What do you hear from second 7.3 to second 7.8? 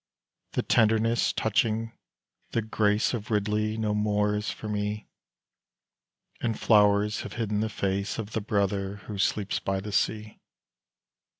hidden the